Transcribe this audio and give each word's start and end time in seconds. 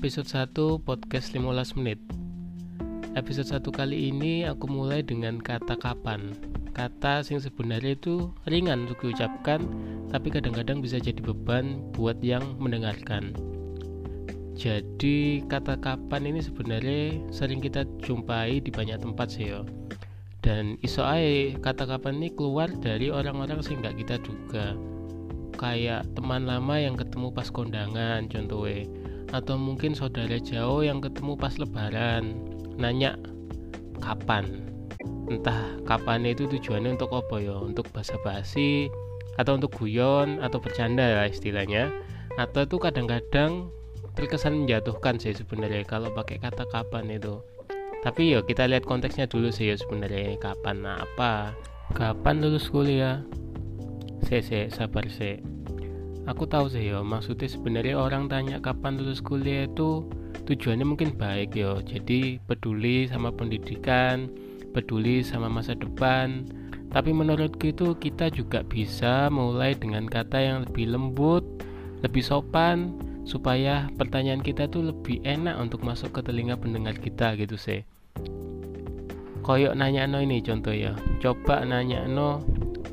episode 0.00 0.32
1 0.32 0.80
podcast 0.88 1.36
15 1.36 1.76
menit. 1.76 2.00
Episode 3.20 3.60
1 3.60 3.68
kali 3.68 4.08
ini 4.08 4.48
aku 4.48 4.64
mulai 4.64 5.04
dengan 5.04 5.36
kata 5.36 5.76
kapan. 5.76 6.32
Kata 6.72 7.20
yang 7.28 7.36
sebenarnya 7.36 8.00
itu 8.00 8.32
ringan 8.48 8.88
untuk 8.88 9.04
diucapkan 9.04 9.60
Tapi 10.08 10.32
kadang-kadang 10.32 10.80
bisa 10.80 10.96
jadi 10.96 11.20
beban 11.20 11.84
buat 11.92 12.16
yang 12.24 12.40
mendengarkan. 12.56 13.36
Jadi 14.56 15.44
kata 15.52 15.76
kapan 15.76 16.32
ini 16.32 16.40
sebenarnya 16.40 17.20
sering 17.28 17.60
kita 17.60 17.84
jumpai 18.00 18.64
di 18.64 18.72
banyak 18.72 19.04
tempat 19.04 19.36
sih 19.36 19.52
ya 19.52 19.68
Dan 20.40 20.80
iso 20.80 21.04
ae 21.04 21.60
kata 21.60 21.84
kapan 21.84 22.24
ini 22.24 22.32
keluar 22.32 22.72
dari 22.72 23.12
orang-orang 23.12 23.60
sih 23.60 23.76
nggak 23.76 24.00
kita 24.00 24.16
duga 24.24 24.80
kayak 25.60 26.08
teman 26.16 26.48
lama 26.48 26.80
yang 26.80 26.96
ketemu 26.96 27.28
pas 27.36 27.52
kondangan 27.52 28.24
contohnya 28.32 28.88
atau 29.30 29.54
mungkin 29.54 29.94
saudara 29.94 30.38
jauh 30.42 30.82
yang 30.82 30.98
ketemu 30.98 31.38
pas 31.38 31.54
lebaran 31.58 32.34
nanya 32.78 33.14
kapan. 34.02 34.66
Entah 35.30 35.78
kapan 35.86 36.26
itu 36.26 36.50
tujuannya 36.50 36.98
untuk 36.98 37.14
apa 37.14 37.38
ya 37.38 37.56
untuk 37.62 37.86
basa-basi 37.94 38.90
atau 39.38 39.56
untuk 39.56 39.70
guyon 39.78 40.42
atau 40.42 40.58
bercanda 40.58 41.22
lah 41.22 41.26
istilahnya. 41.30 41.94
Atau 42.34 42.66
itu 42.66 42.76
kadang-kadang 42.82 43.70
terkesan 44.18 44.66
menjatuhkan 44.66 45.22
sih 45.22 45.32
sebenarnya 45.32 45.86
kalau 45.86 46.10
pakai 46.10 46.42
kata 46.42 46.66
kapan 46.68 47.14
itu. 47.14 47.38
Tapi 48.00 48.32
ya 48.32 48.40
kita 48.40 48.64
lihat 48.66 48.88
konteksnya 48.88 49.28
dulu 49.28 49.52
sih 49.52 49.70
ya 49.70 49.76
sebenarnya 49.76 50.40
kapan 50.40 50.82
apa 50.88 51.54
kapan 51.94 52.42
lulus 52.42 52.66
kuliah. 52.72 53.22
Se 54.26 54.42
sabar 54.70 55.08
se 55.08 55.40
aku 56.30 56.46
tahu 56.46 56.70
sih 56.70 56.94
ya 56.94 57.02
maksudnya 57.02 57.50
sebenarnya 57.50 57.98
orang 57.98 58.30
tanya 58.30 58.62
kapan 58.62 58.94
lulus 59.02 59.18
kuliah 59.18 59.66
itu 59.66 60.06
tujuannya 60.46 60.86
mungkin 60.86 61.18
baik 61.18 61.58
ya 61.58 61.82
jadi 61.82 62.38
peduli 62.46 63.10
sama 63.10 63.34
pendidikan 63.34 64.30
peduli 64.70 65.26
sama 65.26 65.50
masa 65.50 65.74
depan. 65.74 66.46
Tapi 66.90 67.14
menurutku 67.14 67.70
itu 67.70 67.94
kita 67.98 68.34
juga 68.34 68.66
bisa 68.66 69.30
mulai 69.30 69.78
dengan 69.78 70.10
kata 70.10 70.38
yang 70.38 70.58
lebih 70.66 70.90
lembut 70.90 71.44
lebih 72.02 72.24
sopan 72.24 72.96
supaya 73.28 73.86
pertanyaan 73.94 74.42
kita 74.42 74.66
tuh 74.66 74.90
lebih 74.90 75.22
enak 75.22 75.54
untuk 75.60 75.84
masuk 75.86 76.10
ke 76.16 76.20
telinga 76.24 76.58
pendengar 76.58 76.98
kita 76.98 77.38
gitu 77.38 77.54
sih. 77.54 77.86
Koyok 79.46 79.78
nanya 79.78 80.10
no 80.10 80.18
ini 80.18 80.42
contoh 80.42 80.74
ya 80.74 80.98
coba 81.22 81.62
nanya 81.62 82.10
no 82.10 82.42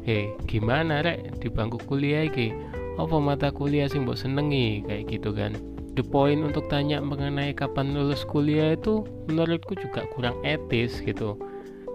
hei 0.06 0.30
gimana 0.46 1.02
rek 1.02 1.42
di 1.42 1.48
bangku 1.50 1.82
kuliah 1.90 2.30
iki 2.30 2.54
apa 2.98 3.18
mata 3.22 3.54
kuliah 3.54 3.86
sih 3.86 4.02
mbok 4.02 4.18
senengi? 4.18 4.82
Kayak 4.86 5.04
gitu 5.14 5.30
kan. 5.32 5.54
The 5.94 6.06
point 6.06 6.42
untuk 6.46 6.70
tanya 6.70 7.02
mengenai 7.02 7.54
kapan 7.58 7.94
lulus 7.94 8.22
kuliah 8.26 8.78
itu 8.78 9.06
menurutku 9.30 9.74
juga 9.78 10.06
kurang 10.14 10.38
etis 10.46 11.02
gitu. 11.02 11.38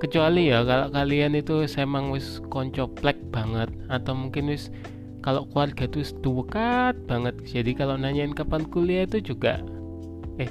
Kecuali 0.03 0.51
ya 0.51 0.67
kalau 0.67 0.91
kalian 0.91 1.39
itu 1.39 1.63
emang 1.79 2.11
wis 2.11 2.43
konco 2.51 2.91
plek 2.91 3.19
banget 3.31 3.71
atau 3.87 4.19
mungkin 4.19 4.51
wis 4.51 4.75
kalau 5.23 5.47
keluarga 5.47 5.87
itu 5.87 6.03
dekat 6.03 6.99
banget. 7.07 7.35
Jadi 7.47 7.71
kalau 7.79 7.95
nanyain 7.95 8.35
kapan 8.35 8.67
kuliah 8.67 9.07
itu 9.07 9.23
juga 9.23 9.63
eh 10.43 10.51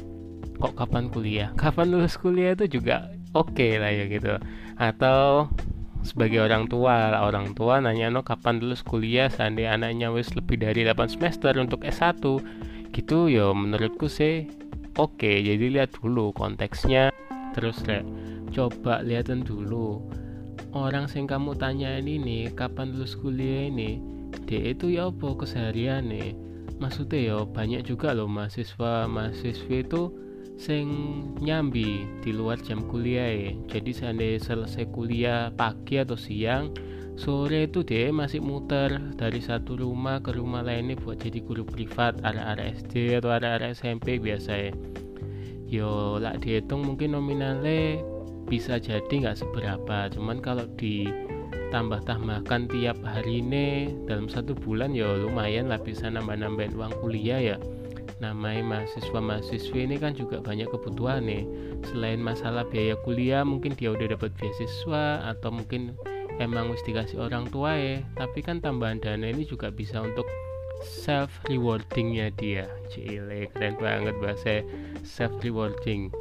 kok 0.56 0.80
kapan 0.80 1.12
kuliah? 1.12 1.52
Kapan 1.60 1.92
lulus 1.92 2.16
kuliah 2.16 2.56
itu 2.56 2.80
juga 2.80 3.12
oke 3.36 3.52
okay 3.52 3.76
lah 3.76 3.92
ya 3.92 4.08
gitu. 4.08 4.40
Atau 4.80 5.52
sebagai 6.04 6.42
orang 6.44 6.68
tua. 6.68 7.22
Orang 7.22 7.54
tua 7.54 7.82
nanya 7.82 8.10
no 8.10 8.22
kapan 8.26 8.62
lulus 8.62 8.82
kuliah 8.86 9.30
seandainya 9.30 9.78
anaknya 9.78 10.08
wis 10.14 10.34
lebih 10.34 10.62
dari 10.62 10.86
8 10.86 11.18
semester 11.18 11.54
untuk 11.58 11.86
S1 11.86 12.22
gitu 12.92 13.32
ya 13.32 13.54
menurutku 13.56 14.12
sih 14.12 14.50
oke. 15.00 15.18
Okay, 15.18 15.46
jadi 15.46 15.82
lihat 15.82 15.96
dulu 15.98 16.36
konteksnya. 16.36 17.14
Terus 17.52 17.84
re, 17.88 18.04
coba 18.56 19.04
lihatin 19.04 19.44
dulu. 19.44 20.04
Orang 20.72 21.12
yang 21.12 21.28
kamu 21.28 21.52
tanya 21.60 22.00
ini 22.00 22.48
kapan 22.52 22.96
lulus 22.96 23.20
kuliah 23.20 23.68
ini 23.68 24.00
dia 24.48 24.72
itu 24.72 24.92
ya 24.92 25.12
apa? 25.12 25.36
Keseharian 25.36 26.08
nih. 26.08 26.32
Maksudnya 26.80 27.20
ya 27.20 27.38
banyak 27.46 27.86
juga 27.86 28.16
loh 28.16 28.26
mahasiswa 28.26 29.06
mahasiswi 29.06 29.86
itu 29.86 30.12
sing 30.56 30.88
nyambi 31.40 32.08
di 32.24 32.32
luar 32.32 32.60
jam 32.64 32.84
kuliah 32.88 33.28
ya 33.30 33.52
jadi 33.68 33.92
seandainya 33.92 34.40
selesai 34.42 34.86
kuliah 34.92 35.52
pagi 35.54 36.00
atau 36.00 36.16
siang 36.16 36.72
sore 37.20 37.70
itu 37.70 37.84
dia 37.84 38.10
masih 38.10 38.40
muter 38.40 38.98
dari 39.20 39.44
satu 39.44 39.78
rumah 39.78 40.24
ke 40.24 40.34
rumah 40.34 40.64
lainnya 40.64 40.98
buat 41.00 41.22
jadi 41.22 41.44
guru 41.44 41.68
privat 41.68 42.18
arah-arah 42.24 42.72
SD 42.78 43.20
atau 43.20 43.36
arah-arah 43.36 43.76
SMP 43.76 44.18
biasa 44.18 44.52
ya 44.70 44.74
yo 45.72 46.20
lah 46.20 46.36
dihitung 46.36 46.84
mungkin 46.84 47.16
nominalnya 47.16 48.04
bisa 48.52 48.76
jadi 48.76 49.08
nggak 49.08 49.40
seberapa. 49.40 50.12
Cuman 50.12 50.44
kalau 50.44 50.68
di 50.76 51.08
tambah 51.72 52.04
tambahkan 52.04 52.68
tiap 52.68 53.00
hari 53.00 53.40
ini 53.40 53.96
dalam 54.04 54.28
satu 54.28 54.52
bulan 54.52 54.92
ya 54.92 55.08
lumayan 55.16 55.72
lah 55.72 55.80
bisa 55.80 56.12
nambah-nambahin 56.12 56.76
uang 56.76 56.92
kuliah 57.00 57.40
ya 57.40 57.58
namanya 58.22 58.62
mahasiswa-mahasiswi 58.62 59.90
ini 59.90 59.98
kan 59.98 60.14
juga 60.14 60.38
banyak 60.40 60.70
kebutuhan 60.70 61.26
nih. 61.26 61.44
Selain 61.90 62.22
masalah 62.22 62.64
biaya 62.70 62.94
kuliah 63.02 63.42
mungkin 63.42 63.74
dia 63.74 63.90
udah 63.90 64.14
dapat 64.14 64.32
beasiswa 64.38 65.26
atau 65.26 65.50
mungkin 65.50 65.98
emang 66.38 66.70
mesti 66.70 66.94
dikasih 66.94 67.18
orang 67.18 67.50
tua 67.50 67.76
ya 67.76 68.02
tapi 68.16 68.40
kan 68.46 68.62
tambahan 68.64 69.02
dana 69.02 69.30
ini 69.30 69.44
juga 69.44 69.74
bisa 69.74 70.00
untuk 70.06 70.30
self 70.86 71.34
rewardingnya 71.50 72.30
dia. 72.38 72.70
Cile 72.94 73.50
keren 73.58 73.76
banget 73.82 74.16
bahasa 74.22 74.62
self 75.02 75.34
rewarding 75.42 76.14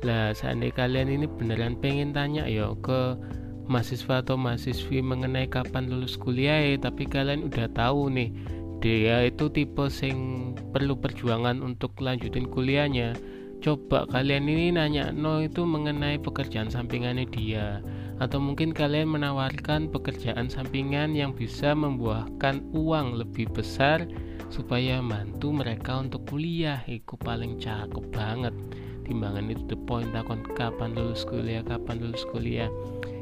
lah 0.00 0.32
seandainya 0.32 0.76
kalian 0.76 1.08
ini 1.12 1.26
beneran 1.28 1.76
pengen 1.76 2.16
tanya 2.16 2.48
ya 2.48 2.72
ke 2.80 3.20
mahasiswa 3.68 4.24
atau 4.24 4.34
mahasiswi 4.40 5.04
mengenai 5.04 5.46
kapan 5.46 5.92
lulus 5.92 6.16
kuliah 6.16 6.56
ya 6.56 6.80
tapi 6.80 7.04
kalian 7.04 7.46
udah 7.46 7.68
tahu 7.70 8.08
nih 8.08 8.32
dia 8.80 9.28
itu 9.28 9.52
tipe 9.52 9.86
sing 9.92 10.50
perlu 10.72 10.96
perjuangan 10.96 11.60
untuk 11.60 12.00
lanjutin 12.00 12.48
kuliahnya. 12.48 13.12
Coba 13.60 14.08
kalian 14.08 14.48
ini 14.48 14.72
nanya 14.72 15.12
no 15.12 15.44
itu 15.44 15.68
mengenai 15.68 16.16
pekerjaan 16.16 16.72
sampingannya 16.72 17.28
dia. 17.28 17.84
Atau 18.16 18.40
mungkin 18.40 18.72
kalian 18.72 19.12
menawarkan 19.12 19.92
pekerjaan 19.92 20.48
sampingan 20.48 21.12
yang 21.12 21.36
bisa 21.36 21.76
membuahkan 21.76 22.64
uang 22.72 23.20
lebih 23.20 23.52
besar 23.52 24.08
supaya 24.48 25.04
bantu 25.04 25.52
mereka 25.52 26.00
untuk 26.00 26.24
kuliah. 26.24 26.80
Itu 26.88 27.20
paling 27.20 27.60
cakep 27.60 28.04
banget. 28.16 28.56
Timbangan 29.04 29.52
itu 29.52 29.64
the 29.68 29.78
point. 29.84 30.08
Takon 30.16 30.40
kapan 30.56 30.96
lulus 30.96 31.28
kuliah 31.28 31.60
kapan 31.60 32.00
lulus 32.00 32.24
kuliah. 32.32 32.72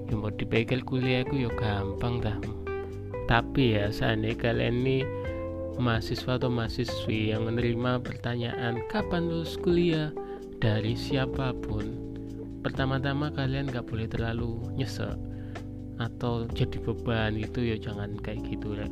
Yang 0.06 0.18
mau 0.22 0.30
dipikir 0.30 0.86
kuliah 0.86 1.26
itu 1.26 1.46
ya 1.46 1.50
gampang 1.58 2.22
dah. 2.22 2.38
Tapi 3.26 3.74
ya 3.74 3.90
seandainya 3.90 4.38
kalian 4.38 4.86
ini 4.86 4.96
mahasiswa 5.78 6.36
atau 6.36 6.50
mahasiswi 6.50 7.32
yang 7.32 7.46
menerima 7.46 8.02
pertanyaan 8.02 8.82
kapan 8.90 9.30
lulus 9.30 9.54
kuliah? 9.58 10.10
dari 10.58 10.98
siapa 10.98 11.54
pun. 11.54 11.86
Pertama-tama 12.66 13.30
kalian 13.30 13.70
gak 13.70 13.86
boleh 13.86 14.10
terlalu 14.10 14.58
nyesek 14.74 15.14
atau 15.98 16.46
jadi 16.50 16.78
beban 16.82 17.34
itu 17.34 17.74
ya 17.74 17.76
jangan 17.78 18.14
kayak 18.22 18.46
gitu 18.46 18.78
ya. 18.78 18.86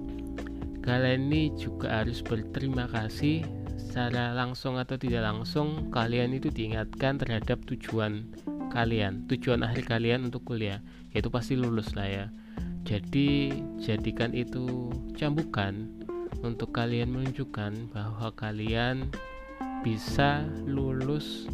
kalian 0.83 1.31
ini 1.31 1.51
juga 1.59 2.03
harus 2.03 2.23
berterima 2.23 2.87
kasih 2.91 3.43
secara 3.75 4.35
langsung 4.35 4.79
atau 4.79 4.95
tidak 4.95 5.23
langsung 5.23 5.91
kalian 5.91 6.35
itu 6.35 6.51
diingatkan 6.51 7.19
terhadap 7.19 7.59
tujuan 7.67 8.27
kalian 8.71 9.27
tujuan 9.27 9.67
akhir 9.67 9.87
kalian 9.87 10.31
untuk 10.31 10.47
kuliah 10.47 10.79
yaitu 11.11 11.31
pasti 11.31 11.55
lulus 11.59 11.95
lah 11.99 12.07
ya. 12.07 12.27
Jadi 12.87 13.51
jadikan 13.83 14.31
itu 14.31 14.95
cambukan 15.19 15.91
untuk 16.43 16.75
kalian 16.77 17.13
menunjukkan 17.13 17.93
bahwa 17.93 18.33
kalian 18.37 19.09
bisa 19.81 20.45
lulus 20.67 21.47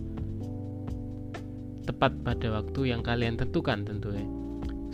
tepat 1.85 2.15
pada 2.23 2.63
waktu 2.63 2.95
yang 2.95 3.03
kalian 3.03 3.37
tentukan 3.37 3.83
tentunya. 3.83 4.27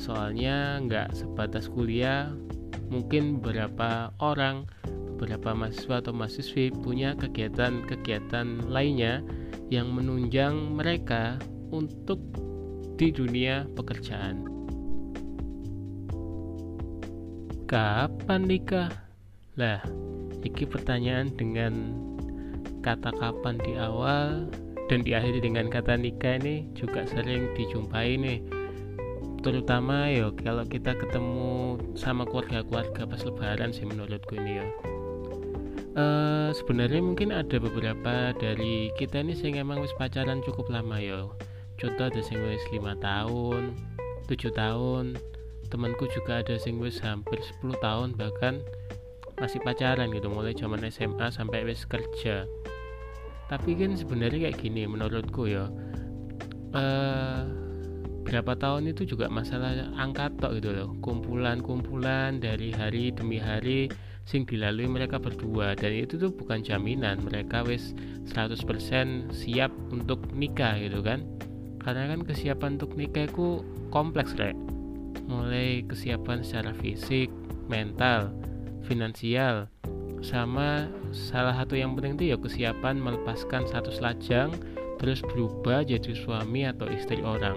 Soalnya 0.00 0.80
nggak 0.82 1.14
sebatas 1.14 1.68
kuliah 1.68 2.32
mungkin 2.88 3.38
beberapa 3.38 4.12
orang 4.18 4.64
beberapa 5.18 5.52
mahasiswa 5.52 5.98
atau 6.00 6.14
mahasiswi 6.14 6.70
punya 6.70 7.18
kegiatan-kegiatan 7.18 8.70
lainnya 8.70 9.20
yang 9.68 9.92
menunjang 9.92 10.78
mereka 10.78 11.36
untuk 11.74 12.22
di 12.96 13.10
dunia 13.10 13.66
pekerjaan. 13.74 14.46
Kapan 17.68 18.48
nikah 18.48 19.07
lah, 19.58 19.82
iki 20.46 20.62
pertanyaan 20.64 21.34
dengan 21.34 21.98
kata 22.86 23.10
kapan 23.18 23.58
di 23.58 23.74
awal 23.74 24.46
dan 24.86 25.02
diakhiri 25.02 25.42
dengan 25.42 25.66
kata 25.68 25.98
nikah 25.98 26.38
ini 26.38 26.70
juga 26.78 27.04
sering 27.04 27.50
dijumpai 27.58 28.16
nih. 28.16 28.40
Terutama 29.42 30.10
ya 30.10 30.30
kalau 30.38 30.62
kita 30.66 30.94
ketemu 30.94 31.78
sama 31.98 32.22
keluarga-keluarga 32.26 33.06
pas 33.06 33.22
lebaran 33.22 33.74
sih 33.74 33.86
menurutku 33.86 34.38
ini 34.38 34.62
ya. 34.62 34.66
Uh, 35.98 36.54
sebenarnya 36.54 37.02
mungkin 37.02 37.34
ada 37.34 37.58
beberapa 37.58 38.30
dari 38.38 38.94
kita 38.94 39.26
ini 39.26 39.34
sih 39.34 39.50
emang 39.50 39.82
wis 39.82 39.90
pacaran 39.98 40.38
cukup 40.46 40.70
lama 40.70 41.02
ya. 41.02 41.26
Contoh 41.78 42.06
ada 42.06 42.22
sing 42.22 42.38
wis 42.38 42.62
lima 42.70 42.94
tahun 43.02 43.74
tujuh 44.30 44.54
tahun. 44.54 45.18
Temanku 45.68 46.08
juga 46.16 46.40
ada 46.40 46.56
sing 46.56 46.80
wis 46.80 46.96
hampir 47.04 47.36
10 47.60 47.76
tahun 47.84 48.16
bahkan 48.16 48.64
masih 49.38 49.62
pacaran 49.62 50.10
gitu 50.10 50.28
mulai 50.30 50.54
zaman 50.54 50.82
SMA 50.90 51.30
sampai 51.30 51.62
wis 51.62 51.86
kerja. 51.86 52.44
Tapi 53.48 53.78
kan 53.78 53.96
sebenarnya 53.96 54.50
kayak 54.50 54.58
gini 54.60 54.84
menurutku 54.84 55.48
ya 55.48 55.72
uh, 56.76 57.48
berapa 58.28 58.52
tahun 58.60 58.92
itu 58.92 59.08
juga 59.16 59.32
masalah 59.32 59.88
angka 59.96 60.28
tok 60.36 60.60
gitu 60.60 60.74
loh. 60.74 60.92
Kumpulan-kumpulan 61.00 62.42
dari 62.42 62.74
hari 62.74 63.08
demi 63.08 63.40
hari 63.40 63.88
sing 64.28 64.44
dilalui 64.44 64.84
mereka 64.84 65.16
berdua. 65.16 65.72
Dan 65.72 66.04
itu 66.04 66.20
tuh 66.20 66.28
bukan 66.28 66.60
jaminan 66.60 67.24
mereka 67.24 67.64
wis 67.64 67.96
100% 68.28 69.32
siap 69.32 69.72
untuk 69.88 70.20
nikah 70.36 70.76
gitu 70.76 71.00
kan. 71.00 71.24
Karena 71.80 72.12
kan 72.12 72.20
kesiapan 72.26 72.76
untuk 72.76 72.92
nikah 73.00 73.24
itu 73.24 73.64
kompleks 73.88 74.36
rek. 74.36 74.52
Mulai 75.24 75.88
kesiapan 75.88 76.44
secara 76.44 76.76
fisik 76.76 77.32
mental 77.72 78.28
finansial. 78.88 79.68
Sama 80.24 80.88
salah 81.14 81.54
satu 81.54 81.76
yang 81.76 81.94
penting 81.94 82.18
itu 82.18 82.24
ya 82.34 82.36
kesiapan 82.40 82.98
melepaskan 82.98 83.68
status 83.68 84.00
lajang 84.02 84.50
terus 84.98 85.22
berubah 85.22 85.86
jadi 85.86 86.10
suami 86.16 86.66
atau 86.66 86.90
istri 86.90 87.22
orang. 87.22 87.54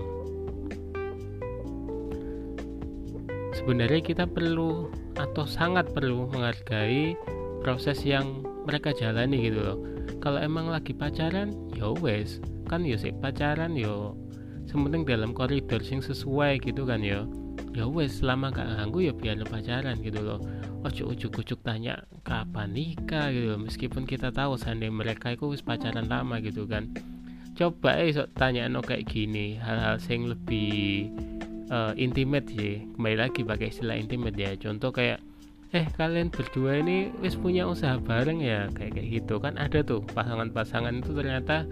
Sebenarnya 3.57 4.01
kita 4.03 4.29
perlu 4.29 4.91
atau 5.17 5.47
sangat 5.47 5.89
perlu 5.95 6.29
menghargai 6.29 7.17
proses 7.65 8.03
yang 8.05 8.45
mereka 8.67 8.93
jalani 8.93 9.49
gitu 9.49 9.59
loh. 9.63 9.77
Kalau 10.21 10.37
emang 10.37 10.69
lagi 10.69 10.93
pacaran 10.93 11.55
ya 11.73 11.89
wes. 11.97 12.43
Kan 12.69 12.85
ya 12.85 12.99
sih 12.99 13.15
pacaran 13.15 13.73
yo. 13.73 14.13
Sementing 14.69 15.03
dalam 15.03 15.33
koridor 15.33 15.81
sing 15.81 15.99
sesuai 15.99 16.61
gitu 16.61 16.85
kan 16.85 17.01
ya 17.01 17.25
ya 17.71 17.87
wes 17.87 18.19
selama 18.19 18.51
gak 18.51 18.67
ganggu 18.67 18.99
ya 19.07 19.13
biar 19.15 19.39
pacaran 19.47 19.99
gitu 20.03 20.19
loh 20.19 20.39
ojo 20.81 21.13
ujuk 21.13 21.45
ujuk 21.45 21.59
tanya 21.61 22.01
kapan 22.25 22.73
nikah? 22.73 23.29
gitu 23.29 23.57
meskipun 23.57 24.09
kita 24.09 24.33
tahu 24.33 24.57
seandainya 24.57 24.93
mereka 24.93 25.33
itu 25.33 25.53
pacaran 25.61 26.09
lama 26.09 26.41
gitu 26.41 26.65
kan. 26.65 26.89
Coba 27.53 28.01
eh 28.01 28.09
so, 28.15 28.25
tanya 28.33 28.65
no 28.65 28.81
kayak 28.81 29.05
gini 29.05 29.59
hal-hal 29.61 30.01
sing 30.01 30.25
lebih 30.25 31.11
uh, 31.69 31.93
intimate 31.93 32.49
sih 32.49 32.81
kembali 32.97 33.17
lagi 33.19 33.41
pakai 33.45 33.69
istilah 33.69 33.97
intimate 33.99 34.37
ya. 34.39 34.57
Contoh 34.57 34.89
kayak 34.89 35.21
eh 35.71 35.85
kalian 35.95 36.33
berdua 36.33 36.83
ini 36.83 37.13
wis 37.21 37.37
punya 37.37 37.69
usaha 37.69 38.01
bareng 38.01 38.41
ya? 38.41 38.65
Kayak 38.73 38.97
kayak 38.97 39.07
gitu 39.21 39.35
kan 39.37 39.59
ada 39.61 39.85
tuh. 39.85 40.01
Pasangan-pasangan 40.15 41.03
itu 41.03 41.11
ternyata 41.13 41.67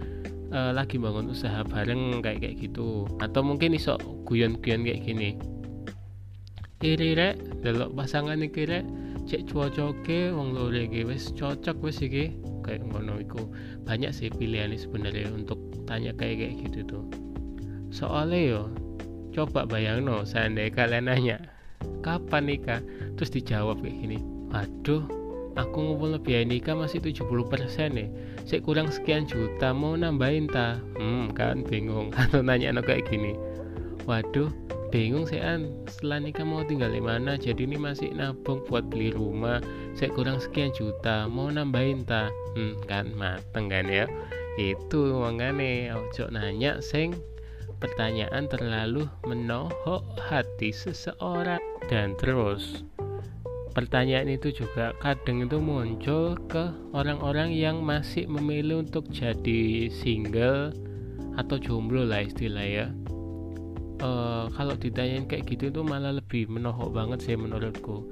uh, 0.54 0.70
lagi 0.70 1.00
bangun 1.00 1.32
usaha 1.32 1.66
bareng 1.66 2.22
kayak 2.22 2.44
kayak 2.44 2.56
gitu. 2.60 3.08
Atau 3.18 3.42
mungkin 3.42 3.74
iso 3.74 3.98
guyon-guyon 4.28 4.86
kayak 4.86 5.02
gini. 5.02 5.34
Iri 6.80 7.12
rek. 7.16 7.64
Delok 7.64 7.92
pasangan 7.92 8.40
iki 8.40 8.68
rek 8.68 8.99
cek 9.30 9.46
cocoke 9.46 10.34
wong 10.34 10.58
loro 10.58 10.74
iki 10.74 11.06
wis 11.06 11.30
cocok 11.38 11.78
wis 11.86 12.02
iki. 12.02 12.34
Kayak 12.66 12.82
ngono 12.90 13.22
iku. 13.22 13.46
Banyak 13.86 14.10
sih 14.10 14.26
pilihan 14.26 14.74
sebenarnya 14.74 15.30
untuk 15.30 15.62
tanya 15.86 16.10
kayak 16.18 16.42
kayak 16.42 16.54
gitu 16.66 16.98
tuh. 16.98 17.04
Soalnya 17.94 18.38
yo 18.42 18.62
coba 19.30 19.62
bayang 19.70 20.02
no 20.02 20.26
seandainya 20.26 20.74
kalian 20.74 21.06
nanya 21.06 21.38
kapan 22.02 22.50
nikah? 22.50 22.82
Terus 23.14 23.30
dijawab 23.30 23.78
kayak 23.78 24.02
gini 24.02 24.18
aduh 24.50 25.06
aku 25.54 25.78
ngumpul 25.78 26.18
biaya 26.18 26.42
nikah 26.42 26.74
masih 26.74 26.98
70% 26.98 27.30
nih. 27.94 28.10
Saya 28.42 28.58
kurang 28.66 28.90
sekian 28.90 29.30
juta 29.30 29.70
mau 29.70 29.94
nambahin 29.94 30.50
ta? 30.50 30.82
Hmm 30.98 31.30
kan 31.30 31.62
bingung. 31.62 32.10
Atau 32.18 32.42
nanya 32.42 32.74
no 32.74 32.82
kayak 32.82 33.06
gini 33.06 33.38
waduh 34.04 34.52
bingung 34.90 35.24
saya 35.24 35.56
an. 35.56 35.70
Setelah 35.86 36.18
nikah 36.20 36.44
mau 36.44 36.66
tinggal 36.66 36.90
di 36.90 37.02
mana? 37.02 37.38
Jadi 37.38 37.64
ini 37.64 37.78
masih 37.78 38.10
nabung 38.12 38.60
buat 38.66 38.90
beli 38.90 39.14
rumah. 39.14 39.62
Saya 39.94 40.10
kurang 40.12 40.42
sekian 40.42 40.74
juta. 40.74 41.30
Mau 41.30 41.48
nambahin 41.48 42.02
ta? 42.04 42.28
Hmm 42.58 42.76
kan 42.84 43.14
mateng 43.14 43.70
kan 43.70 43.86
ya? 43.86 44.10
Itu 44.58 45.14
makanya 45.16 45.96
ojo 45.96 46.28
nanya 46.34 46.82
sing. 46.82 47.14
Pertanyaan 47.80 48.44
terlalu 48.50 49.08
menohok 49.24 50.04
hati 50.20 50.68
seseorang. 50.74 51.62
Dan 51.88 52.12
terus 52.20 52.84
pertanyaan 53.72 54.28
itu 54.28 54.50
juga 54.52 54.92
kadang 54.98 55.46
itu 55.46 55.62
muncul 55.62 56.34
ke 56.50 56.74
orang-orang 56.90 57.54
yang 57.54 57.80
masih 57.80 58.26
memilih 58.26 58.82
untuk 58.82 59.06
jadi 59.08 59.88
single 59.88 60.74
atau 61.38 61.56
jomblo 61.56 62.02
lah 62.02 62.26
istilah 62.26 62.66
ya 62.66 62.86
uh, 64.00 64.48
kalau 64.52 64.74
ditanyain 64.76 65.28
kayak 65.28 65.46
gitu 65.48 65.68
itu 65.70 65.80
malah 65.84 66.16
lebih 66.16 66.48
menohok 66.48 66.90
banget 66.92 67.18
sih 67.24 67.36
menurutku. 67.36 68.04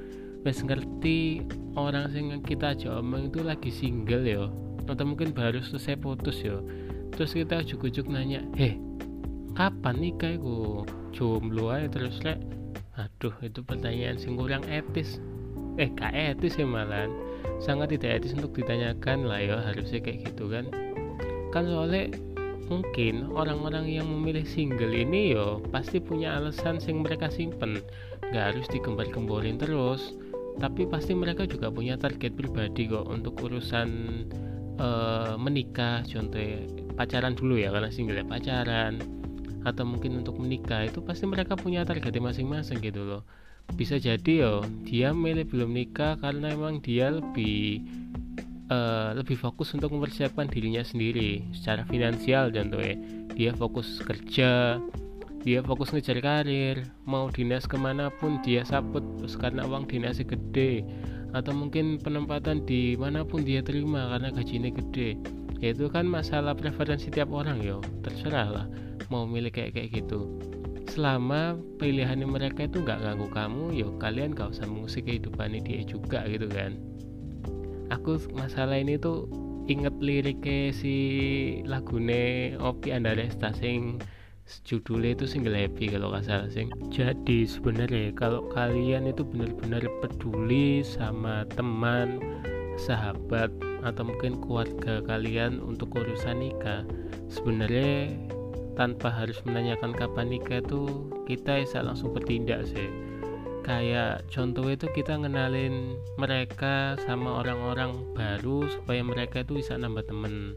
Wes 0.47 0.63
ngerti 0.63 1.43
orang 1.75 2.15
yang 2.15 2.41
kita 2.45 2.73
aja 2.77 3.03
omong 3.03 3.35
itu 3.35 3.43
lagi 3.43 3.71
single 3.75 4.25
ya. 4.25 4.47
Atau 4.89 5.05
mungkin 5.05 5.35
baru 5.35 5.61
selesai 5.61 5.99
putus 6.01 6.41
ya. 6.41 6.57
Terus 7.13 7.35
kita 7.35 7.67
ujuk-ujuk 7.67 8.07
nanya 8.07 8.47
heh 8.55 8.79
kapan 9.59 9.99
nikah 9.99 10.39
iku? 10.39 10.87
Jomblo 11.11 11.75
aja 11.75 11.91
terus 11.91 12.23
lek 12.23 12.39
aduh 12.95 13.35
itu 13.43 13.59
pertanyaan 13.67 14.15
sing 14.15 14.39
kurang 14.39 14.63
etis. 14.71 15.19
Eh 15.79 15.91
gak 15.95 16.15
etis 16.15 16.59
ya 16.59 16.67
malah 16.67 17.11
sangat 17.59 17.99
tidak 17.99 18.23
etis 18.23 18.39
untuk 18.39 18.55
ditanyakan 18.55 19.27
lah 19.27 19.43
ya 19.43 19.57
harusnya 19.59 19.99
kayak 19.99 20.31
gitu 20.31 20.47
kan. 20.47 20.71
Kan 21.51 21.67
soalnya 21.67 22.15
mungkin 22.69 23.33
orang-orang 23.33 23.89
yang 23.89 24.07
memilih 24.07 24.45
single 24.45 24.93
ini 24.93 25.33
yo 25.35 25.65
pasti 25.73 25.99
punya 25.99 26.37
alasan 26.37 26.79
sing 26.79 27.01
mereka 27.01 27.33
simpen. 27.33 27.81
Gak 28.31 28.55
harus 28.55 28.69
digembar-gemborin 28.69 29.57
terus. 29.57 30.15
Tapi 30.61 30.85
pasti 30.87 31.17
mereka 31.17 31.49
juga 31.49 31.73
punya 31.73 31.97
target 31.97 32.35
pribadi 32.35 32.91
kok 32.91 33.09
untuk 33.09 33.41
urusan 33.41 33.89
uh, 34.77 35.35
menikah. 35.41 36.05
Contoh 36.05 36.39
pacaran 36.95 37.35
dulu 37.35 37.57
ya 37.57 37.73
karena 37.73 37.89
single 37.89 38.21
ya 38.21 38.27
pacaran. 38.29 39.01
Atau 39.65 39.89
mungkin 39.89 40.23
untuk 40.23 40.39
menikah 40.39 40.87
itu 40.87 41.01
pasti 41.03 41.27
mereka 41.27 41.57
punya 41.57 41.83
target 41.89 42.15
masing-masing 42.21 42.85
gitu 42.85 43.03
loh. 43.03 43.23
Bisa 43.77 44.01
jadi 44.01 44.49
yo 44.49 44.55
dia 44.85 45.13
milih 45.13 45.45
belum 45.49 45.77
nikah 45.77 46.17
karena 46.21 46.57
emang 46.57 46.81
dia 46.81 47.13
lebih 47.13 47.85
uh, 48.71 49.17
lebih 49.17 49.37
fokus 49.37 49.73
untuk 49.75 49.93
mempersiapkan 49.93 50.49
dirinya 50.49 50.85
sendiri 50.85 51.45
secara 51.53 51.85
finansial 51.89 52.53
contohnya 52.53 52.97
dia 53.33 53.51
fokus 53.53 54.01
kerja 54.05 54.81
dia 55.47 55.61
fokus 55.63 55.95
ngejar 55.95 56.19
karir 56.19 56.83
mau 57.07 57.31
dinas 57.31 57.65
ke 57.65 57.79
mana 57.79 58.11
pun 58.11 58.43
dia 58.43 58.67
saput 58.67 59.03
terus 59.17 59.39
karena 59.39 59.65
uang 59.65 59.87
dinasnya 59.87 60.27
gede 60.27 60.83
atau 61.37 61.53
mungkin 61.53 62.01
penempatan 62.01 62.65
di 62.65 62.97
mana 62.97 63.21
pun 63.21 63.45
dia 63.45 63.61
terima 63.61 64.09
karena 64.17 64.33
gajinya 64.33 64.73
gede. 64.73 65.21
Ya 65.61 65.75
itu 65.75 65.91
kan 65.91 66.07
masalah 66.09 66.57
preferensi 66.57 67.13
tiap 67.13 67.35
orang 67.35 67.61
yo. 67.61 67.85
Terserah 68.01 68.49
lah 68.49 68.67
mau 69.13 69.29
milih 69.29 69.53
kayak 69.53 69.77
kayak 69.77 70.05
gitu. 70.05 70.41
Selama 70.89 71.61
pilihan 71.77 72.25
mereka 72.25 72.65
itu 72.65 72.81
nggak 72.81 73.05
ganggu 73.05 73.29
kamu 73.29 73.77
yuk 73.77 74.01
kalian 74.01 74.33
gak 74.33 74.57
usah 74.57 74.65
mengusik 74.65 75.05
kehidupan 75.05 75.61
dia 75.61 75.85
juga 75.85 76.25
gitu 76.25 76.49
kan 76.49 76.81
aku 77.89 78.21
masalah 78.37 78.77
ini 78.79 79.01
tuh 79.01 79.29
inget 79.69 79.93
liriknya 80.01 80.73
si 80.73 80.97
lagune 81.69 82.57
Opi 82.57 82.97
Andaresta 82.97 83.53
sing 83.53 84.01
judulnya 84.65 85.13
itu 85.13 85.29
single 85.29 85.61
happy 85.61 85.93
kalau 85.93 86.09
nggak 86.09 86.25
salah 86.25 86.49
sing 86.49 86.73
jadi 86.89 87.45
sebenarnya 87.45 88.17
kalau 88.17 88.49
kalian 88.57 89.13
itu 89.13 89.21
benar-benar 89.21 89.85
peduli 90.01 90.81
sama 90.81 91.45
teman 91.53 92.17
sahabat 92.81 93.53
atau 93.85 94.09
mungkin 94.09 94.41
keluarga 94.41 95.05
kalian 95.05 95.61
untuk 95.61 95.93
urusan 95.93 96.41
nikah 96.41 96.83
sebenarnya 97.29 98.09
tanpa 98.81 99.13
harus 99.13 99.37
menanyakan 99.45 99.93
kapan 99.93 100.33
nikah 100.33 100.65
itu 100.65 101.13
kita 101.29 101.61
bisa 101.61 101.85
langsung 101.85 102.17
bertindak 102.17 102.65
sih 102.65 102.89
kayak 103.69 104.25
contoh 104.33 104.65
itu 104.73 104.89
kita 104.97 105.21
ngenalin 105.21 106.01
mereka 106.17 106.97
sama 107.05 107.45
orang-orang 107.45 108.01
baru 108.17 108.65
supaya 108.65 109.05
mereka 109.05 109.45
itu 109.45 109.61
bisa 109.61 109.77
nambah 109.77 110.09
temen. 110.09 110.57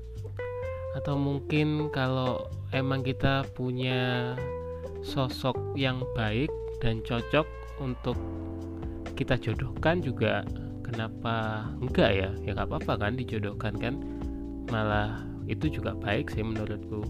Atau 0.95 1.19
mungkin 1.19 1.91
kalau 1.91 2.47
emang 2.71 3.03
kita 3.03 3.43
punya 3.51 4.31
sosok 5.03 5.59
yang 5.75 5.99
baik 6.15 6.47
dan 6.79 7.03
cocok 7.03 7.43
untuk 7.83 8.15
kita 9.19 9.35
jodohkan 9.35 9.99
juga 9.99 10.47
kenapa 10.87 11.67
enggak 11.83 12.11
ya? 12.15 12.29
Ya 12.47 12.55
nggak 12.55 12.71
apa-apa 12.71 12.93
kan 12.95 13.19
dijodohkan 13.19 13.75
kan? 13.75 13.99
Malah 14.71 15.27
itu 15.51 15.67
juga 15.67 15.99
baik 15.99 16.31
sih 16.31 16.47
menurutku. 16.47 17.03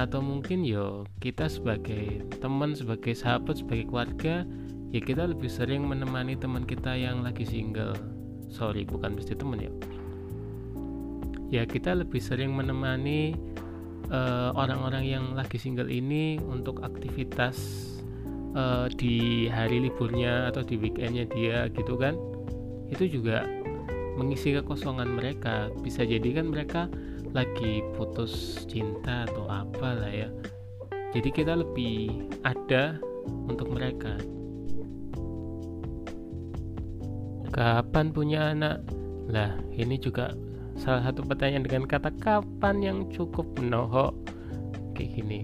Atau 0.00 0.24
mungkin 0.24 0.64
yo 0.64 1.04
kita 1.20 1.52
sebagai 1.52 2.24
teman 2.40 2.72
sebagai 2.72 3.12
sahabat 3.12 3.60
sebagai 3.60 3.92
keluarga 3.92 4.48
ya 4.92 5.00
kita 5.00 5.24
lebih 5.24 5.48
sering 5.48 5.88
menemani 5.88 6.36
teman 6.36 6.68
kita 6.68 6.92
yang 6.92 7.24
lagi 7.24 7.48
single. 7.48 7.96
Sorry 8.52 8.84
bukan 8.84 9.16
mesti 9.16 9.32
temen 9.32 9.58
ya. 9.58 9.72
Ya 11.48 11.62
kita 11.64 11.96
lebih 11.96 12.20
sering 12.20 12.52
menemani 12.52 13.32
eh, 14.12 14.50
orang-orang 14.52 15.04
uh, 15.08 15.12
yang 15.16 15.24
lagi 15.32 15.56
single 15.56 15.88
ini 15.88 16.36
untuk 16.40 16.84
aktivitas 16.84 17.56
uh, 18.52 18.88
di 18.92 19.48
hari 19.48 19.88
liburnya 19.88 20.52
atau 20.52 20.60
di 20.60 20.76
weekendnya 20.76 21.24
dia 21.32 21.72
gitu 21.72 21.96
kan. 21.96 22.12
Itu 22.92 23.08
juga 23.08 23.48
mengisi 24.20 24.52
kekosongan 24.52 25.08
mereka. 25.16 25.72
Bisa 25.80 26.04
jadi 26.04 26.36
kan 26.36 26.52
mereka 26.52 26.92
lagi 27.32 27.80
putus 27.96 28.64
cinta 28.68 29.24
atau 29.24 29.48
apa 29.48 29.96
lah 29.96 30.12
ya. 30.12 30.28
Jadi 31.16 31.28
kita 31.32 31.56
lebih 31.56 32.28
ada 32.44 32.96
untuk 33.48 33.72
mereka 33.72 34.16
kapan 37.52 38.10
punya 38.10 38.56
anak? 38.56 38.80
Lah 39.28 39.54
ini 39.76 40.00
juga 40.00 40.32
salah 40.74 41.04
satu 41.04 41.22
pertanyaan 41.22 41.68
dengan 41.68 41.84
kata 41.84 42.10
kapan 42.18 42.80
yang 42.80 42.98
cukup 43.12 43.44
menohok. 43.60 44.16
Kayak 44.96 45.20
gini. 45.20 45.40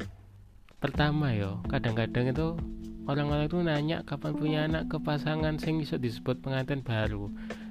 Pertama 0.80 1.30
yo 1.36 1.60
kadang-kadang 1.68 2.32
itu 2.32 2.56
orang-orang 3.04 3.46
itu 3.46 3.58
nanya 3.60 3.98
kapan 4.08 4.32
punya 4.34 4.58
anak 4.64 4.88
ke 4.88 4.96
pasangan 4.98 5.60
sing 5.60 5.84
iso 5.84 6.00
disebut 6.00 6.40
pengantin 6.40 6.80
baru. 6.80 7.28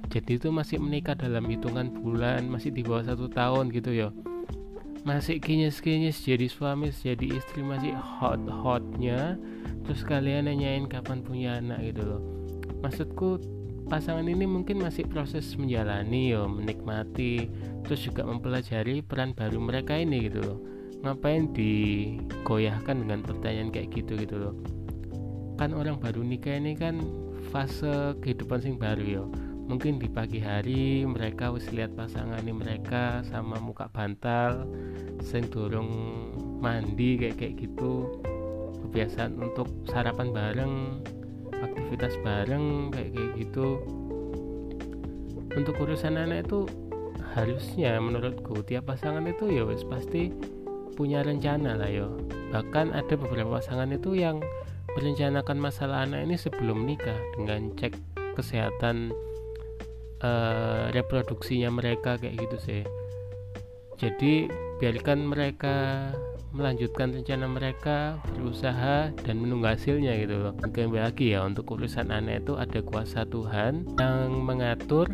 Jadi 0.08 0.40
itu 0.40 0.48
masih 0.48 0.80
menikah 0.80 1.18
dalam 1.18 1.44
hitungan 1.50 1.92
bulan 1.92 2.48
masih 2.48 2.72
di 2.72 2.80
bawah 2.80 3.04
satu 3.04 3.28
tahun 3.28 3.74
gitu 3.74 3.90
yo. 3.92 4.08
Masih 5.06 5.40
kinyes-kinyes 5.40 6.20
jadi 6.20 6.46
suami 6.52 6.92
jadi 6.92 7.38
istri 7.38 7.64
masih 7.64 7.96
hot-hotnya 7.96 9.40
terus 9.86 10.04
kalian 10.04 10.52
nanyain 10.52 10.84
kapan 10.84 11.24
punya 11.24 11.60
anak 11.64 11.80
gitu 11.80 12.02
loh. 12.04 12.22
Maksudku 12.84 13.57
pasangan 13.88 14.28
ini 14.28 14.44
mungkin 14.44 14.84
masih 14.84 15.08
proses 15.08 15.56
menjalani 15.56 16.36
yo 16.36 16.44
menikmati 16.44 17.48
terus 17.88 18.04
juga 18.04 18.20
mempelajari 18.28 19.00
peran 19.00 19.32
baru 19.32 19.56
mereka 19.58 19.96
ini 19.96 20.28
gitu 20.28 20.44
loh. 20.44 20.58
Ngapain 21.00 21.56
digoyahkan 21.56 23.00
dengan 23.00 23.24
pertanyaan 23.24 23.72
kayak 23.72 23.88
gitu 23.96 24.12
gitu 24.20 24.36
loh. 24.36 24.54
Kan 25.56 25.72
orang 25.72 25.96
baru 25.96 26.20
nikah 26.20 26.60
ini 26.60 26.76
kan 26.76 27.00
fase 27.48 28.14
kehidupan 28.20 28.60
sing 28.60 28.76
baru 28.76 29.04
yo. 29.04 29.24
Mungkin 29.68 30.00
di 30.00 30.08
pagi 30.08 30.40
hari 30.40 31.04
mereka 31.04 31.52
wis 31.52 31.68
lihat 31.72 31.92
pasangan 31.96 32.40
ini 32.44 32.56
mereka 32.56 33.20
sama 33.24 33.60
muka 33.60 33.88
bantal 33.88 34.68
sing 35.20 35.48
dorong 35.48 35.88
mandi 36.60 37.16
kayak 37.20 37.40
kayak 37.40 37.54
gitu. 37.56 38.20
Kebiasaan 38.84 39.36
untuk 39.40 39.68
sarapan 39.88 40.28
bareng 40.32 40.74
aktivitas 41.62 42.14
bareng 42.22 42.94
kayak 42.94 43.10
kayak 43.14 43.30
gitu. 43.38 43.82
Untuk 45.56 45.74
urusan 45.80 46.14
anak 46.14 46.46
itu 46.46 46.68
harusnya 47.34 47.98
menurutku 47.98 48.62
tiap 48.66 48.88
pasangan 48.90 49.26
itu 49.26 49.50
ya 49.50 49.62
wes 49.66 49.82
pasti 49.86 50.30
punya 50.94 51.22
rencana 51.22 51.78
lah 51.78 51.90
yo. 51.90 52.18
Bahkan 52.50 52.94
ada 52.94 53.14
beberapa 53.14 53.58
pasangan 53.58 53.90
itu 53.94 54.18
yang 54.18 54.42
merencanakan 54.98 55.58
masalah 55.60 56.08
anak 56.08 56.26
ini 56.26 56.34
sebelum 56.34 56.82
nikah 56.82 57.18
dengan 57.38 57.70
cek 57.78 57.94
kesehatan 58.34 59.14
uh, 60.22 60.90
reproduksinya 60.94 61.70
mereka 61.70 62.18
kayak 62.18 62.38
gitu 62.38 62.56
sih. 62.58 62.82
Jadi 63.98 64.46
biarkan 64.78 65.26
mereka 65.26 66.10
melanjutkan 66.52 67.12
rencana 67.12 67.44
mereka 67.44 67.98
berusaha 68.32 69.12
dan 69.12 69.36
menunggu 69.36 69.68
hasilnya 69.68 70.16
gitu 70.24 70.48
loh. 70.48 70.54
Kembali 70.56 71.04
lagi 71.04 71.36
ya 71.36 71.44
untuk 71.44 71.68
urusan 71.76 72.08
anak 72.08 72.44
itu 72.44 72.56
ada 72.56 72.80
kuasa 72.80 73.28
Tuhan 73.28 73.84
yang 74.00 74.32
mengatur 74.44 75.12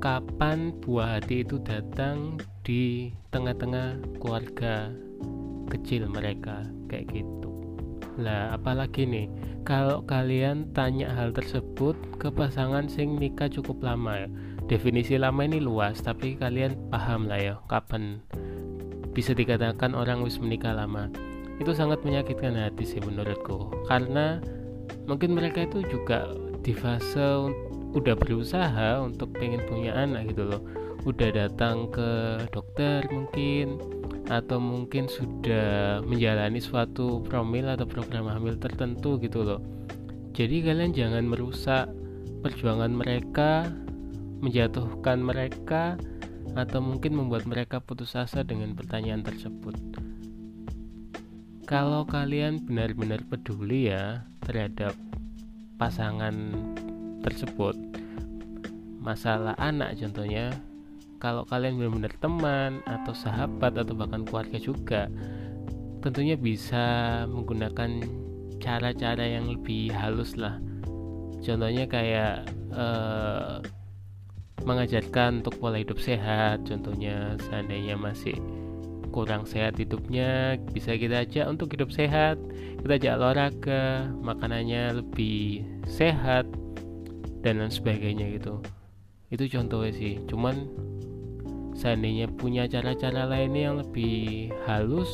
kapan 0.00 0.74
buah 0.82 1.20
hati 1.20 1.46
itu 1.46 1.60
datang 1.62 2.40
di 2.66 3.12
tengah-tengah 3.30 4.02
keluarga 4.18 4.90
kecil 5.68 6.08
mereka 6.08 6.64
kayak 6.88 7.12
gitu. 7.12 7.52
Lah 8.18 8.56
apalagi 8.56 9.04
nih 9.04 9.26
kalau 9.62 10.02
kalian 10.02 10.72
tanya 10.74 11.12
hal 11.12 11.30
tersebut 11.30 11.94
ke 12.18 12.32
pasangan 12.32 12.88
sing 12.90 13.20
nikah 13.20 13.52
cukup 13.52 13.84
lama 13.84 14.26
ya. 14.26 14.28
Definisi 14.66 15.20
lama 15.20 15.44
ini 15.44 15.60
luas 15.60 16.00
tapi 16.00 16.34
kalian 16.40 16.88
paham 16.88 17.28
lah 17.28 17.38
ya 17.38 17.54
kapan 17.68 18.24
bisa 19.12 19.36
dikatakan 19.36 19.92
orang 19.92 20.24
wis 20.24 20.40
menikah 20.40 20.72
lama. 20.72 21.12
Itu 21.60 21.76
sangat 21.76 22.02
menyakitkan 22.02 22.56
hati 22.56 22.88
sih 22.88 23.00
menurutku. 23.04 23.70
Karena 23.86 24.40
mungkin 25.04 25.36
mereka 25.36 25.68
itu 25.68 25.84
juga 25.86 26.32
di 26.64 26.72
fase 26.72 27.52
udah 27.92 28.16
berusaha 28.16 29.04
untuk 29.04 29.36
pengen 29.36 29.62
punya 29.68 29.92
anak 29.92 30.32
gitu 30.32 30.48
loh. 30.48 30.62
Udah 31.04 31.28
datang 31.34 31.92
ke 31.92 32.40
dokter 32.54 33.04
mungkin 33.12 33.76
atau 34.30 34.56
mungkin 34.62 35.10
sudah 35.10 36.00
menjalani 36.06 36.62
suatu 36.62 37.20
promil 37.26 37.68
atau 37.68 37.84
program 37.84 38.30
hamil 38.30 38.56
tertentu 38.56 39.20
gitu 39.20 39.44
loh. 39.44 39.60
Jadi 40.32 40.64
kalian 40.64 40.96
jangan 40.96 41.28
merusak 41.28 41.92
perjuangan 42.40 42.88
mereka 42.88 43.68
menjatuhkan 44.40 45.20
mereka 45.22 46.00
atau 46.52 46.84
mungkin 46.84 47.16
membuat 47.16 47.48
mereka 47.48 47.80
putus 47.80 48.12
asa 48.12 48.44
dengan 48.44 48.76
pertanyaan 48.76 49.24
tersebut. 49.24 49.76
Kalau 51.64 52.04
kalian 52.04 52.68
benar-benar 52.68 53.24
peduli 53.24 53.88
ya 53.88 54.26
terhadap 54.44 54.92
pasangan 55.80 56.52
tersebut, 57.24 57.72
masalah 59.00 59.56
anak 59.56 59.96
contohnya, 59.96 60.52
kalau 61.16 61.48
kalian 61.48 61.80
benar-benar 61.80 62.12
teman 62.20 62.72
atau 62.84 63.14
sahabat 63.16 63.72
atau 63.78 63.94
bahkan 63.96 64.26
keluarga 64.26 64.58
juga, 64.60 65.08
tentunya 66.04 66.36
bisa 66.36 67.24
menggunakan 67.30 68.04
cara-cara 68.60 69.24
yang 69.24 69.48
lebih 69.48 69.88
halus 69.94 70.36
lah. 70.36 70.60
Contohnya 71.42 71.88
kayak 71.90 72.46
uh, 72.74 73.58
mengajarkan 74.64 75.44
untuk 75.44 75.58
pola 75.58 75.78
hidup 75.78 75.98
sehat. 75.98 76.66
Contohnya 76.66 77.36
seandainya 77.48 77.98
masih 77.98 78.36
kurang 79.12 79.44
sehat 79.44 79.76
hidupnya 79.76 80.56
bisa 80.72 80.96
kita 80.96 81.22
ajak 81.28 81.46
untuk 81.46 81.72
hidup 81.76 81.92
sehat. 81.92 82.40
Kita 82.80 82.98
ajak 82.98 83.14
olahraga 83.20 84.08
makanannya 84.24 85.04
lebih 85.04 85.62
sehat 85.86 86.48
dan 87.44 87.60
lain 87.60 87.70
sebagainya 87.70 88.32
gitu. 88.38 88.62
Itu 89.28 89.46
contohnya 89.52 89.92
sih. 89.92 90.18
Cuman 90.26 90.66
seandainya 91.76 92.28
punya 92.28 92.68
cara-cara 92.68 93.26
lainnya 93.26 93.62
yang 93.72 93.76
lebih 93.80 94.52
halus 94.68 95.10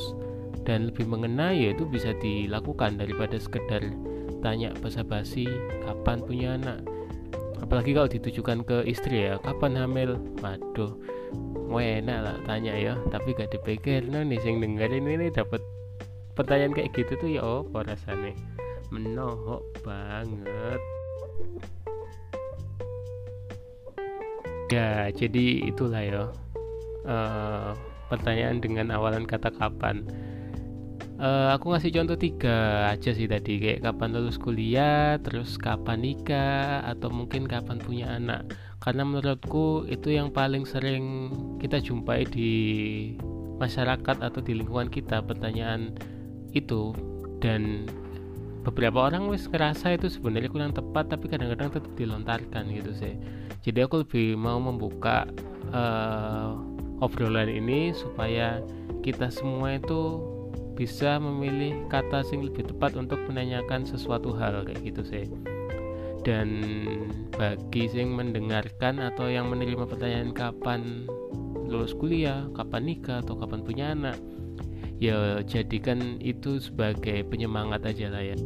dan 0.67 0.93
lebih 0.93 1.09
mengena 1.09 1.55
ya 1.55 1.73
itu 1.73 1.89
bisa 1.89 2.13
dilakukan 2.21 3.01
daripada 3.01 3.41
sekedar 3.41 3.81
tanya 4.45 4.71
basa-basi 4.79 5.49
kapan 5.83 6.19
punya 6.23 6.49
anak 6.61 6.85
apalagi 7.69 7.93
kalau 7.93 8.09
ditujukan 8.09 8.65
ke 8.65 8.77
istri 8.89 9.29
ya 9.29 9.37
kapan 9.45 9.77
hamil? 9.77 10.17
Waduh 10.41 10.97
mau 11.69 11.85
enak 11.85 12.19
lah 12.25 12.37
tanya 12.49 12.73
ya. 12.73 12.97
Tapi 13.13 13.37
gak 13.37 13.53
dipikir 13.53 14.09
nah 14.09 14.25
nih 14.25 14.41
sing 14.41 14.57
dengerin 14.57 15.05
ini 15.05 15.29
dapat 15.29 15.61
pertanyaan 16.33 16.73
kayak 16.73 16.97
gitu 16.97 17.13
tuh 17.21 17.29
ya 17.29 17.45
oh 17.45 17.69
rasanya? 17.77 18.33
Menohok 18.89 19.61
banget. 19.85 20.81
Ya 24.73 25.13
jadi 25.13 25.69
itulah 25.69 26.01
ya 26.01 26.33
uh, 27.05 27.77
pertanyaan 28.09 28.65
dengan 28.65 28.97
awalan 28.97 29.29
kata 29.29 29.53
kapan 29.53 30.09
uh, 31.19 31.55
aku 31.55 31.75
ngasih 31.75 31.93
contoh 31.95 32.17
tiga 32.17 32.89
aja 32.95 33.11
sih 33.13 33.27
tadi 33.27 33.59
kayak 33.59 33.85
kapan 33.85 34.15
lulus 34.15 34.39
kuliah 34.39 35.19
terus 35.21 35.59
kapan 35.59 36.03
nikah 36.03 36.87
atau 36.87 37.11
mungkin 37.11 37.45
kapan 37.45 37.83
punya 37.83 38.15
anak. 38.15 38.47
Karena 38.79 39.03
menurutku 39.03 39.85
itu 39.91 40.15
yang 40.15 40.31
paling 40.31 40.65
sering 40.65 41.35
kita 41.59 41.83
jumpai 41.83 42.25
di 42.25 42.53
masyarakat 43.59 44.17
atau 44.23 44.41
di 44.41 44.55
lingkungan 44.55 44.89
kita 44.89 45.21
pertanyaan 45.21 45.93
itu. 46.55 46.95
Dan 47.43 47.87
beberapa 48.63 49.11
orang 49.11 49.31
wis 49.31 49.51
ngerasa 49.51 49.99
itu 49.99 50.11
sebenarnya 50.11 50.51
kurang 50.51 50.75
tepat 50.75 51.11
tapi 51.11 51.27
kadang-kadang 51.31 51.75
tetap 51.75 51.93
dilontarkan 51.99 52.65
gitu 52.71 52.95
sih. 52.95 53.15
Jadi 53.67 53.79
aku 53.83 54.07
lebih 54.07 54.39
mau 54.39 54.63
membuka 54.63 55.27
uh, 55.75 56.55
obrolan 57.03 57.51
ini 57.51 57.91
supaya 57.95 58.63
kita 59.03 59.31
semua 59.31 59.79
itu 59.79 60.23
bisa 60.79 61.19
memilih 61.19 61.91
kata 61.91 62.23
sing 62.23 62.47
lebih 62.47 62.71
tepat 62.71 62.95
untuk 62.95 63.19
menanyakan 63.27 63.83
sesuatu 63.83 64.31
hal 64.39 64.63
kayak 64.63 64.79
gitu 64.87 65.03
sih. 65.03 65.27
Dan 66.23 66.63
bagi 67.35 67.91
sing 67.91 68.15
mendengarkan 68.15 69.03
atau 69.03 69.27
yang 69.27 69.51
menerima 69.51 69.91
pertanyaan 69.91 70.31
kapan 70.31 71.11
lulus 71.67 71.99
kuliah, 71.99 72.47
kapan 72.55 72.95
nikah 72.95 73.19
atau 73.27 73.35
kapan 73.35 73.61
punya 73.67 73.87
anak 73.91 74.17
ya 74.99 75.47
jadikan 75.47 76.19
itu 76.19 76.59
sebagai 76.59 77.23
penyemangat 77.31 77.87
aja 77.87 78.11
lah 78.11 78.23
ya 78.23 78.39